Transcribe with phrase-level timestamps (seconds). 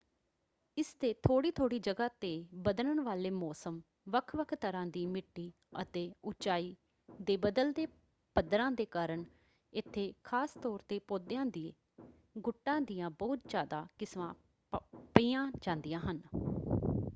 [0.77, 2.29] ਇਸ ਦੇ ਥੋੜ੍ਹੀ ਥੋੜ੍ਹੀ ਜਗ੍ਹਾ ‘ਤੇ
[2.63, 3.79] ਬਦਲਣ ਵਾਲੇ ਮੌਸਮ
[4.09, 6.75] ਵੱਖ-ਵੱਖ ਤਰ੍ਹਾਂ ਦੀ ਮਿੱਟੀ ਅਤੇ ਉਚਾਈ
[7.19, 7.85] ਦੇ ਬਦਲਦੇ
[8.35, 9.25] ਪੱਧਰਾਂ ਦੇ ਕਾਰਨ
[9.73, 11.71] ਇੱਥੇ ਖਾਸ ਤੌਰ ‘ਤੇ ਪੌਦਿਆਂ ਦੇ
[12.39, 14.33] ਗੁੱਟਾਂ ਦੀਆਂ ਬਹੁਤ ਜ਼ਿਆਦਾ ਕਿਸਮਾਂ
[15.15, 16.21] ਪਈਆਂ ਜਾਂਦੀਆਂ ਹਨ।